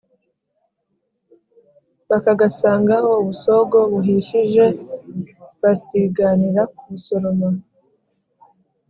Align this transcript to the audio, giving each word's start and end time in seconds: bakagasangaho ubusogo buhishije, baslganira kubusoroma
bakagasangaho 2.09 3.09
ubusogo 3.21 3.77
buhishije, 3.91 4.65
baslganira 5.61 6.61
kubusoroma 6.75 7.47